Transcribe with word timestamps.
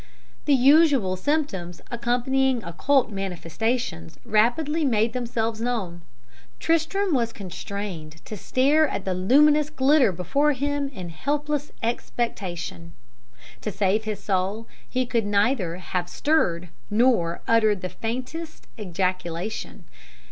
"The 0.45 0.55
usual 0.55 1.15
symptoms 1.15 1.79
accompanying 1.91 2.63
occult 2.63 3.11
manifestations 3.11 4.17
rapidly 4.25 4.83
made 4.83 5.13
themselves 5.13 5.61
known. 5.61 6.01
Tristram 6.59 7.13
was 7.13 7.31
constrained 7.31 8.13
to 8.25 8.35
stare 8.35 8.87
at 8.87 9.05
the 9.05 9.13
luminous 9.13 9.69
glitter 9.69 10.11
before 10.11 10.53
him 10.53 10.87
in 10.89 11.09
helpless 11.09 11.71
expectation; 11.83 12.95
to 13.61 13.71
save 13.71 14.05
his 14.05 14.19
soul 14.23 14.65
he 14.89 15.05
could 15.05 15.27
neither 15.27 15.75
have 15.77 16.09
stirred 16.09 16.69
nor 16.89 17.41
uttered 17.47 17.81
the 17.81 17.87
faintest 17.89 18.65
ejaculation. 18.79 19.83